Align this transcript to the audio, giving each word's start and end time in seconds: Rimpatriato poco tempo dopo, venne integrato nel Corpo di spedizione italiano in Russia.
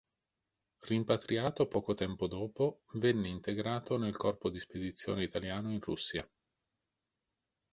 Rimpatriato 0.81 1.67
poco 1.67 1.93
tempo 1.93 2.25
dopo, 2.25 2.81
venne 2.93 3.27
integrato 3.27 3.99
nel 3.99 4.17
Corpo 4.17 4.49
di 4.49 4.57
spedizione 4.57 5.21
italiano 5.23 5.71
in 5.71 5.79
Russia. 5.79 6.27